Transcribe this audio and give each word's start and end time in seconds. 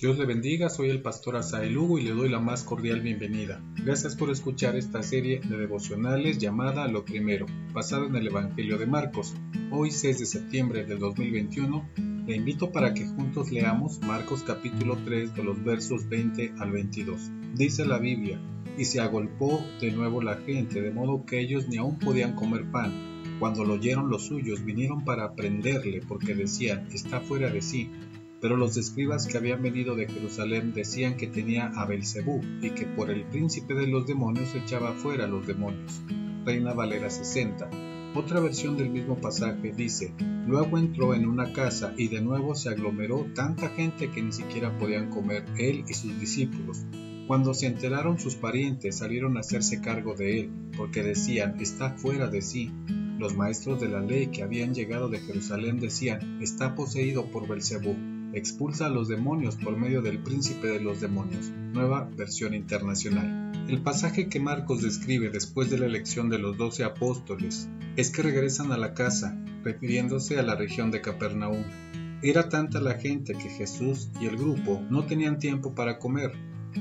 Dios 0.00 0.16
le 0.16 0.26
bendiga, 0.26 0.68
soy 0.68 0.90
el 0.90 1.02
pastor 1.02 1.34
Asael 1.34 1.72
Lugo 1.72 1.98
y 1.98 2.04
le 2.04 2.12
doy 2.12 2.28
la 2.28 2.38
más 2.38 2.62
cordial 2.62 3.00
bienvenida. 3.00 3.60
Gracias 3.84 4.14
por 4.14 4.30
escuchar 4.30 4.76
esta 4.76 5.02
serie 5.02 5.40
de 5.40 5.56
devocionales 5.56 6.38
llamada 6.38 6.86
Lo 6.86 7.04
Primero, 7.04 7.46
basada 7.72 8.06
en 8.06 8.14
el 8.14 8.28
Evangelio 8.28 8.78
de 8.78 8.86
Marcos. 8.86 9.34
Hoy 9.72 9.90
6 9.90 10.20
de 10.20 10.26
septiembre 10.26 10.84
del 10.84 11.00
2021, 11.00 11.88
le 12.28 12.36
invito 12.36 12.70
para 12.70 12.94
que 12.94 13.08
juntos 13.08 13.50
leamos 13.50 13.98
Marcos 14.02 14.44
capítulo 14.44 14.96
3 15.04 15.34
de 15.34 15.42
los 15.42 15.64
versos 15.64 16.08
20 16.08 16.52
al 16.60 16.70
22. 16.70 17.32
Dice 17.56 17.84
la 17.84 17.98
Biblia, 17.98 18.40
y 18.76 18.84
se 18.84 19.00
agolpó 19.00 19.60
de 19.80 19.90
nuevo 19.90 20.22
la 20.22 20.36
gente, 20.36 20.80
de 20.80 20.92
modo 20.92 21.26
que 21.26 21.40
ellos 21.40 21.66
ni 21.66 21.76
aún 21.76 21.98
podían 21.98 22.36
comer 22.36 22.70
pan. 22.70 22.92
Cuando 23.40 23.64
lo 23.64 23.74
oyeron 23.74 24.10
los 24.10 24.26
suyos, 24.26 24.64
vinieron 24.64 25.04
para 25.04 25.34
prenderle, 25.34 26.02
porque 26.06 26.36
decían, 26.36 26.86
está 26.92 27.18
fuera 27.18 27.50
de 27.50 27.62
sí 27.62 27.90
pero 28.40 28.56
los 28.56 28.76
escribas 28.76 29.26
que 29.26 29.36
habían 29.36 29.62
venido 29.62 29.96
de 29.96 30.06
Jerusalén 30.06 30.72
decían 30.72 31.16
que 31.16 31.26
tenía 31.26 31.66
a 31.66 31.84
Belcebú 31.86 32.40
y 32.62 32.70
que 32.70 32.86
por 32.86 33.10
el 33.10 33.24
príncipe 33.24 33.74
de 33.74 33.86
los 33.86 34.06
demonios 34.06 34.54
echaba 34.54 34.92
fuera 34.92 35.24
a 35.24 35.28
los 35.28 35.46
demonios. 35.46 36.00
Reina 36.44 36.72
Valera 36.72 37.10
60. 37.10 37.68
Otra 38.14 38.40
versión 38.40 38.76
del 38.76 38.90
mismo 38.90 39.16
pasaje 39.16 39.72
dice, 39.76 40.14
luego 40.46 40.78
entró 40.78 41.14
en 41.14 41.26
una 41.26 41.52
casa 41.52 41.92
y 41.96 42.08
de 42.08 42.22
nuevo 42.22 42.54
se 42.54 42.70
aglomeró 42.70 43.26
tanta 43.34 43.68
gente 43.70 44.10
que 44.10 44.22
ni 44.22 44.32
siquiera 44.32 44.76
podían 44.78 45.10
comer 45.10 45.44
él 45.58 45.84
y 45.88 45.94
sus 45.94 46.18
discípulos. 46.18 46.84
Cuando 47.26 47.52
se 47.52 47.66
enteraron 47.66 48.18
sus 48.18 48.36
parientes 48.36 48.98
salieron 48.98 49.36
a 49.36 49.40
hacerse 49.40 49.82
cargo 49.82 50.14
de 50.14 50.40
él, 50.40 50.50
porque 50.76 51.02
decían, 51.02 51.60
está 51.60 51.90
fuera 51.90 52.28
de 52.28 52.40
sí. 52.40 52.70
Los 53.18 53.36
maestros 53.36 53.80
de 53.80 53.88
la 53.88 54.00
ley 54.00 54.28
que 54.28 54.42
habían 54.42 54.74
llegado 54.74 55.08
de 55.08 55.18
Jerusalén 55.18 55.80
decían, 55.80 56.40
está 56.40 56.74
poseído 56.74 57.26
por 57.26 57.46
Belcebú 57.46 58.17
expulsa 58.32 58.86
a 58.86 58.90
los 58.90 59.08
demonios 59.08 59.56
por 59.56 59.76
medio 59.76 60.02
del 60.02 60.18
príncipe 60.18 60.68
de 60.68 60.80
los 60.80 61.00
demonios, 61.00 61.50
nueva 61.50 62.08
versión 62.16 62.54
internacional. 62.54 63.52
El 63.68 63.82
pasaje 63.82 64.28
que 64.28 64.40
Marcos 64.40 64.82
describe 64.82 65.30
después 65.30 65.70
de 65.70 65.78
la 65.78 65.86
elección 65.86 66.28
de 66.28 66.38
los 66.38 66.56
doce 66.56 66.84
apóstoles 66.84 67.68
es 67.96 68.10
que 68.10 68.22
regresan 68.22 68.72
a 68.72 68.76
la 68.76 68.94
casa, 68.94 69.36
refiriéndose 69.62 70.38
a 70.38 70.42
la 70.42 70.54
región 70.54 70.90
de 70.90 71.00
Capernaum. 71.00 71.64
Era 72.22 72.48
tanta 72.48 72.80
la 72.80 72.94
gente 72.94 73.34
que 73.34 73.48
Jesús 73.48 74.08
y 74.20 74.26
el 74.26 74.36
grupo 74.36 74.82
no 74.90 75.06
tenían 75.06 75.38
tiempo 75.38 75.74
para 75.74 75.98
comer. 75.98 76.32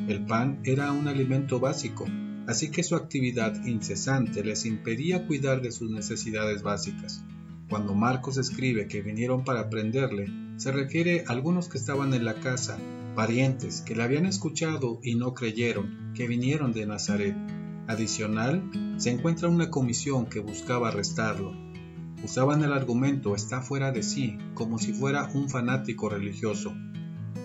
El 0.08 0.26
pan 0.26 0.59
era 0.64 0.92
un 0.92 1.08
alimento 1.08 1.59
básico, 1.59 2.06
así 2.48 2.72
que 2.72 2.84
su 2.84 2.95
actividad 2.95 3.66
incesante 3.66 4.44
les 4.44 4.66
impedía 4.66 5.28
cuidar 5.28 5.61
de 5.61 5.72
sus 5.72 5.92
necesidades 5.92 6.61
básicas. 6.61 7.23
Cuando 7.70 7.94
Marcos 7.94 8.38
escribe 8.38 8.88
que 8.88 9.02
vinieron 9.02 9.44
para 9.44 9.70
prenderle, 9.70 10.47
se 10.58 10.72
refiere 10.72 11.23
a 11.27 11.31
algunos 11.31 11.69
que 11.69 11.77
estaban 11.77 12.13
en 12.13 12.25
la 12.25 12.39
casa, 12.39 12.77
parientes 13.16 13.81
que 13.81 13.95
le 13.95 14.03
habían 14.03 14.25
escuchado 14.25 14.99
y 15.03 15.16
no 15.16 15.33
creyeron, 15.33 16.11
que 16.16 16.27
vinieron 16.27 16.73
de 16.73 16.86
Nazaret. 16.86 17.36
Adicional, 17.88 18.69
se 18.97 19.11
encuentra 19.11 19.47
una 19.47 19.69
comisión 19.69 20.25
que 20.25 20.39
buscaba 20.39 20.89
arrestarlo. 20.89 21.55
Usaban 22.23 22.64
el 22.64 22.73
argumento 22.73 23.36
está 23.36 23.61
fuera 23.61 23.91
de 23.91 24.02
sí, 24.02 24.38
como 24.55 24.80
si 24.80 24.94
fuera 24.94 25.30
un 25.33 25.47
fanático 25.49 26.09
religioso. 26.09 26.75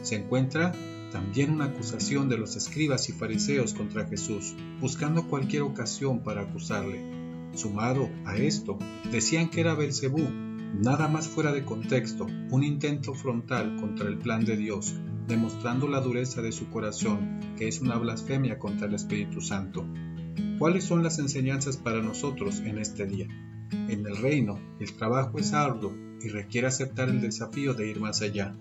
Se 0.01 0.17
encuentra 0.17 0.73
también 1.13 1.53
una 1.53 1.67
acusación 1.67 2.31
de 2.31 2.39
los 2.39 2.57
escribas 2.57 3.09
y 3.11 3.13
fariseos 3.13 3.75
contra 3.75 4.07
Jesús, 4.07 4.55
buscando 4.81 5.29
cualquier 5.29 5.63
ocasión 5.63 6.21
para 6.23 6.43
acusarle. 6.43 7.01
Sumado 7.55 8.09
a 8.25 8.37
esto, 8.39 8.79
decían 9.13 9.51
que 9.51 9.61
era 9.61 9.75
Belcebú, 9.75 10.52
nada 10.73 11.09
más 11.09 11.29
fuera 11.29 11.53
de 11.53 11.65
contexto, 11.65 12.27
un 12.51 12.65
intento 12.65 13.15
frontal 13.15 13.77
contra 13.77 14.09
el 14.09 14.19
plan 14.19 14.45
de 14.45 14.57
Dios, 14.57 14.95
demostrando 15.27 15.89
la 15.89 16.01
dureza 16.01 16.43
de 16.43 16.53
su 16.53 16.69
corazón, 16.71 17.41
que 17.57 17.69
es 17.69 17.81
una 17.81 17.97
blasfemia 17.97 18.59
contra 18.59 18.87
el 18.87 18.95
Espíritu 18.95 19.41
Santo. 19.41 19.87
¿Cuáles 20.59 20.85
son 20.85 21.03
las 21.03 21.19
enseñanzas 21.19 21.77
para 21.77 22.03
nosotros 22.03 22.61
en 22.61 22.79
este 22.79 23.07
día? 23.07 23.29
En 23.71 24.07
el 24.07 24.17
reino, 24.17 24.59
el 24.81 24.93
trabajo 24.95 25.39
es 25.39 25.53
arduo 25.53 25.95
y 26.21 26.29
requiere 26.29 26.67
aceptar 26.67 27.09
el 27.09 27.21
desafío 27.21 27.75
de 27.75 27.89
ir 27.89 28.01
más 28.01 28.23
allá. 28.23 28.55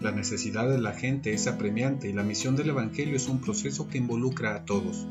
La 0.00 0.12
necesidad 0.12 0.68
de 0.68 0.80
la 0.80 0.92
gente 0.92 1.32
es 1.32 1.46
apremiante 1.46 2.08
y 2.08 2.12
la 2.12 2.22
misión 2.22 2.56
del 2.56 2.70
Evangelio 2.70 3.16
es 3.16 3.28
un 3.28 3.40
proceso 3.40 3.88
que 3.88 3.98
involucra 3.98 4.54
a 4.54 4.64
todos 4.64 5.06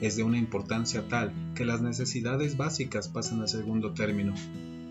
es 0.00 0.16
de 0.16 0.22
una 0.22 0.38
importancia 0.38 1.08
tal 1.08 1.32
que 1.54 1.64
las 1.64 1.80
necesidades 1.80 2.56
básicas 2.56 3.08
pasan 3.08 3.42
a 3.42 3.48
segundo 3.48 3.92
término. 3.92 4.34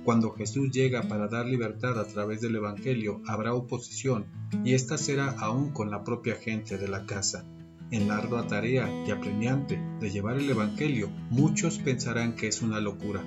Cuando 0.06 0.34
Jesús 0.34 0.70
llega 0.70 1.02
para 1.02 1.28
dar 1.28 1.48
libertad 1.48 2.00
a 2.00 2.06
través 2.06 2.40
del 2.40 2.56
Evangelio, 2.56 3.24
habrá 3.26 3.56
oposición, 3.56 4.28
y 4.64 4.76
esta 4.76 5.00
será 5.00 5.32
aún 5.32 5.72
con 5.72 5.90
la 5.90 6.04
propia 6.04 6.36
gente 6.36 6.78
de 6.78 6.88
la 6.88 7.08
casa. 7.08 7.44
En 7.90 8.08
la 8.08 8.20
ardua 8.20 8.46
tarea 8.46 8.88
y 9.08 9.10
apremiante 9.10 9.82
de 10.00 10.12
llevar 10.12 10.38
el 10.38 10.48
Evangelio, 10.48 11.10
muchos 11.32 11.80
pensarán 11.80 12.36
que 12.36 12.48
es 12.48 12.62
una 12.62 12.80
locura. 12.80 13.24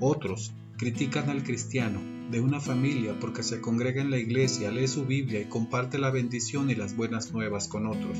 Otros 0.00 0.54
critican 0.84 1.30
al 1.30 1.42
cristiano 1.42 1.98
de 2.30 2.40
una 2.40 2.60
familia 2.60 3.18
porque 3.18 3.42
se 3.42 3.58
congrega 3.62 4.02
en 4.02 4.10
la 4.10 4.18
iglesia, 4.18 4.70
lee 4.70 4.86
su 4.86 5.06
Biblia 5.06 5.40
y 5.40 5.46
comparte 5.46 5.96
la 5.96 6.10
bendición 6.10 6.68
y 6.68 6.74
las 6.74 6.94
buenas 6.94 7.32
nuevas 7.32 7.68
con 7.68 7.86
otros. 7.86 8.18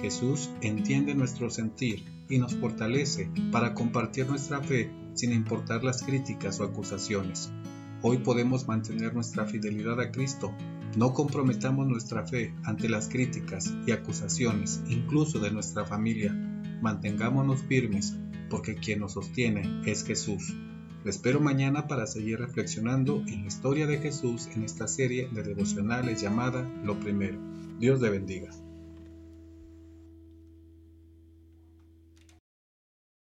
Jesús 0.00 0.48
entiende 0.62 1.14
nuestro 1.14 1.50
sentir 1.50 2.06
y 2.30 2.38
nos 2.38 2.54
fortalece 2.54 3.28
para 3.52 3.74
compartir 3.74 4.26
nuestra 4.26 4.62
fe 4.62 4.90
sin 5.12 5.32
importar 5.32 5.84
las 5.84 6.02
críticas 6.02 6.58
o 6.60 6.64
acusaciones. 6.64 7.52
Hoy 8.00 8.16
podemos 8.16 8.66
mantener 8.66 9.12
nuestra 9.12 9.44
fidelidad 9.44 10.00
a 10.00 10.10
Cristo. 10.10 10.54
No 10.96 11.12
comprometamos 11.12 11.86
nuestra 11.86 12.26
fe 12.26 12.54
ante 12.64 12.88
las 12.88 13.10
críticas 13.10 13.74
y 13.86 13.92
acusaciones, 13.92 14.80
incluso 14.88 15.38
de 15.38 15.50
nuestra 15.50 15.84
familia. 15.84 16.32
Mantengámonos 16.80 17.60
firmes, 17.64 18.16
porque 18.48 18.76
quien 18.76 19.00
nos 19.00 19.12
sostiene 19.12 19.82
es 19.84 20.02
Jesús. 20.02 20.54
Lo 21.02 21.10
espero 21.10 21.40
mañana 21.40 21.88
para 21.88 22.06
seguir 22.06 22.38
reflexionando 22.38 23.22
en 23.26 23.42
la 23.42 23.48
historia 23.48 23.86
de 23.86 23.98
Jesús 23.98 24.48
en 24.54 24.64
esta 24.64 24.86
serie 24.86 25.28
de 25.32 25.42
devocionales 25.42 26.20
llamada 26.20 26.68
Lo 26.84 27.00
Primero. 27.00 27.38
Dios 27.78 28.02
le 28.02 28.10
bendiga. 28.10 28.50